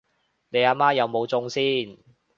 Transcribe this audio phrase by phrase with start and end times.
[0.49, 1.95] 你阿媽有冇中先？